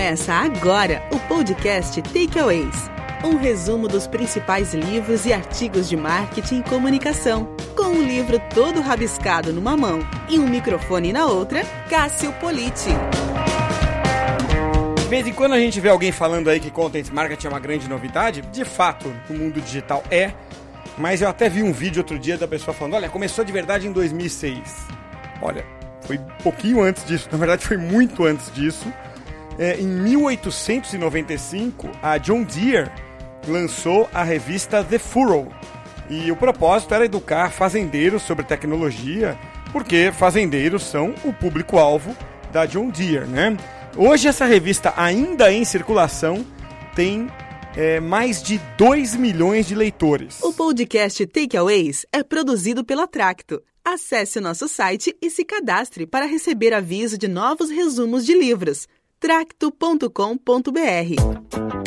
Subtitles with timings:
[0.00, 2.90] Começa agora o podcast Takeaways.
[3.22, 7.54] Um resumo dos principais livros e artigos de marketing e comunicação.
[7.76, 12.88] Com o livro todo rabiscado numa mão e um microfone na outra, Cássio Politi.
[14.96, 17.60] De vez em quando a gente vê alguém falando aí que content marketing é uma
[17.60, 18.40] grande novidade.
[18.40, 20.32] De fato, no mundo digital é.
[20.96, 23.86] Mas eu até vi um vídeo outro dia da pessoa falando: olha, começou de verdade
[23.86, 24.60] em 2006.
[25.42, 25.62] Olha,
[26.06, 28.90] foi um pouquinho antes disso, na verdade foi muito antes disso.
[29.60, 32.90] É, em 1895, a John Deere
[33.46, 35.52] lançou a revista The Furrow.
[36.08, 39.38] E o propósito era educar fazendeiros sobre tecnologia,
[39.70, 42.16] porque fazendeiros são o público-alvo
[42.50, 43.54] da John Deere, né?
[43.98, 46.42] Hoje essa revista ainda em circulação
[46.96, 47.28] tem
[47.76, 50.42] é, mais de 2 milhões de leitores.
[50.42, 53.60] O podcast Takeaways é produzido pela Tracto.
[53.84, 58.88] Acesse o nosso site e se cadastre para receber aviso de novos resumos de livros
[59.20, 61.79] tracto.com.br.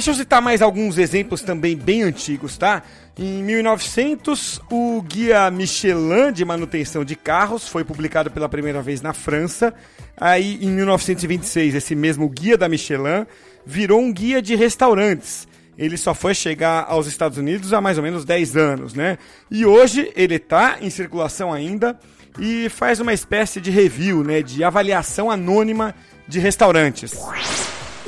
[0.00, 2.82] Deixa eu citar mais alguns exemplos também bem antigos, tá?
[3.18, 9.12] Em 1900, o Guia Michelin de manutenção de carros foi publicado pela primeira vez na
[9.12, 9.74] França.
[10.16, 13.26] Aí, em 1926, esse mesmo Guia da Michelin
[13.66, 15.46] virou um guia de restaurantes.
[15.76, 19.18] Ele só foi chegar aos Estados Unidos há mais ou menos 10 anos, né?
[19.50, 22.00] E hoje ele está em circulação ainda
[22.38, 25.94] e faz uma espécie de review, né, de avaliação anônima
[26.26, 27.12] de restaurantes.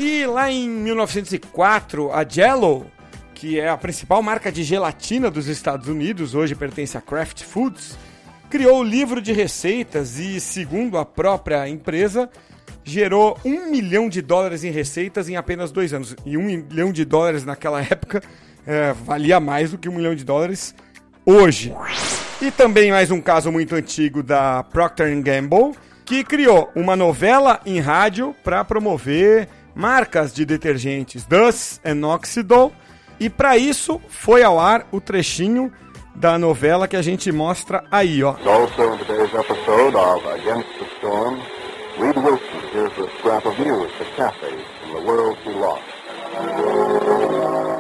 [0.05, 2.91] E lá em 1904, a Jello
[3.37, 7.97] que é a principal marca de gelatina dos Estados Unidos, hoje pertence a Kraft Foods,
[8.51, 12.29] criou o livro de receitas e, segundo a própria empresa,
[12.83, 16.17] gerou um milhão de dólares em receitas em apenas dois anos.
[16.27, 18.21] E um milhão de dólares naquela época
[18.67, 20.75] é, valia mais do que um milhão de dólares
[21.25, 21.73] hoje.
[22.41, 27.79] E também mais um caso muito antigo da Procter Gamble, que criou uma novela em
[27.79, 32.73] rádio para promover marcas de detergentes Dus e Oxidol
[33.19, 35.73] e para isso foi ao ar o trechinho
[36.15, 38.37] da novela que a gente mostra aí, ó.
[38.45, 41.41] Also in today's episode of Against the Storm,
[41.99, 45.83] Reed Wilson hears a scrap of news Kathy from the world lost.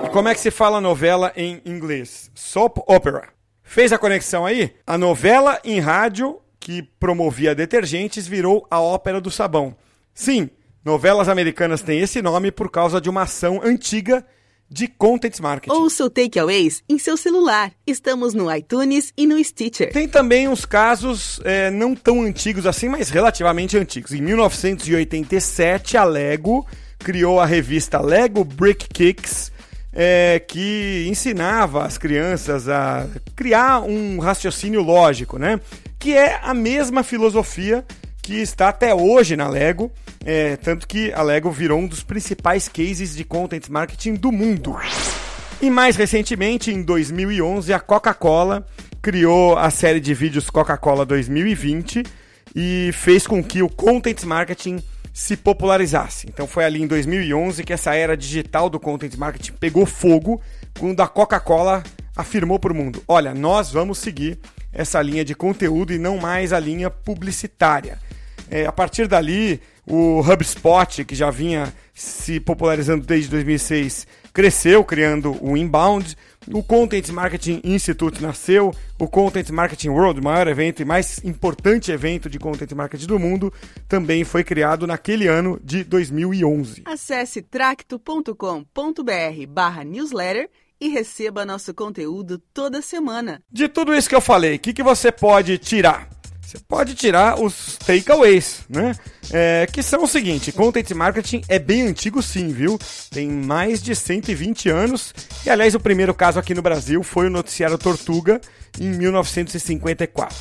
[0.04, 2.30] E como é que se fala novela em inglês?
[2.34, 3.28] Soap opera.
[3.62, 4.74] Fez a conexão aí?
[4.86, 9.74] A novela em rádio que promovia detergentes virou a ópera do sabão.
[10.14, 10.50] Sim,
[10.84, 14.24] novelas americanas têm esse nome por causa de uma ação antiga
[14.72, 15.74] de Content Marketing.
[15.74, 17.72] Ouça o Takeaways em seu celular.
[17.86, 19.92] Estamos no iTunes e no Stitcher.
[19.92, 24.12] Tem também uns casos é, não tão antigos assim, mas relativamente antigos.
[24.12, 26.66] Em 1987, a Lego
[26.98, 29.52] criou a revista Lego Brick Kicks,
[29.92, 33.06] é, que ensinava as crianças a
[33.36, 35.60] criar um raciocínio lógico, né?
[35.98, 37.84] Que é a mesma filosofia
[38.22, 39.90] que está até hoje na Lego,
[40.24, 44.76] é, tanto que a Lego virou um dos principais cases de content marketing do mundo.
[45.60, 48.64] E mais recentemente, em 2011, a Coca-Cola
[49.02, 52.04] criou a série de vídeos Coca-Cola 2020
[52.54, 54.80] e fez com que o content marketing
[55.12, 56.26] se popularizasse.
[56.28, 60.40] Então foi ali em 2011 que essa era digital do content marketing pegou fogo,
[60.78, 61.82] quando a Coca-Cola
[62.16, 64.38] afirmou para o mundo: olha, nós vamos seguir
[64.72, 67.98] essa linha de conteúdo e não mais a linha publicitária.
[68.50, 75.36] É, a partir dali, o HubSpot, que já vinha se popularizando desde 2006, cresceu, criando
[75.40, 76.16] o Inbound.
[76.52, 82.28] O Content Marketing Institute nasceu, o Content Marketing World, maior evento e mais importante evento
[82.28, 83.52] de Content Marketing do mundo,
[83.88, 86.82] também foi criado naquele ano de 2011.
[86.84, 90.48] Acesse tracto.com.br barra newsletter
[90.82, 93.40] e receba nosso conteúdo toda semana.
[93.50, 96.08] De tudo isso que eu falei, o que, que você pode tirar?
[96.40, 98.92] Você pode tirar os takeaways, né?
[99.32, 102.78] É, que são o seguinte: content marketing é bem antigo, sim, viu?
[103.10, 105.14] Tem mais de 120 anos.
[105.46, 108.40] E aliás, o primeiro caso aqui no Brasil foi o noticiário Tortuga
[108.78, 110.36] em 1954.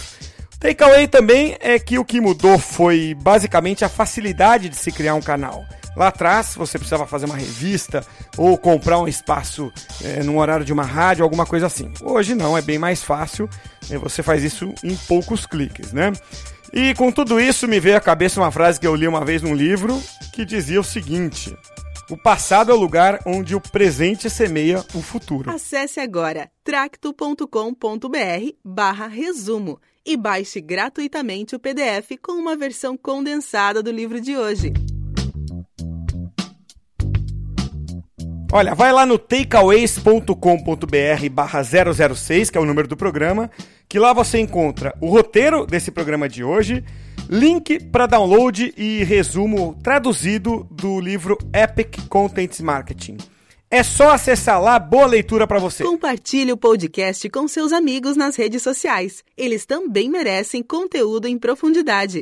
[0.59, 5.21] Takeaway também é que o que mudou foi basicamente a facilidade de se criar um
[5.21, 5.63] canal.
[5.95, 8.05] Lá atrás você precisava fazer uma revista
[8.37, 9.71] ou comprar um espaço
[10.03, 11.91] é, num horário de uma rádio, alguma coisa assim.
[12.01, 13.49] Hoje não, é bem mais fácil.
[13.89, 16.13] É, você faz isso em poucos cliques, né?
[16.73, 19.41] E com tudo isso me veio à cabeça uma frase que eu li uma vez
[19.41, 20.01] num livro
[20.31, 21.53] que dizia o seguinte:
[22.09, 25.51] o passado é o lugar onde o presente semeia o futuro.
[25.51, 34.21] Acesse agora tracto.com.br/barra resumo e baixe gratuitamente o PDF com uma versão condensada do livro
[34.21, 34.73] de hoje.
[38.53, 43.49] Olha, vai lá no takeaways.com.br barra 006, que é o número do programa,
[43.87, 46.83] que lá você encontra o roteiro desse programa de hoje,
[47.29, 53.15] link para download e resumo traduzido do livro Epic Content Marketing.
[53.73, 55.85] É só acessar lá, boa leitura para você.
[55.85, 59.23] Compartilhe o podcast com seus amigos nas redes sociais.
[59.37, 62.19] Eles também merecem conteúdo em profundidade.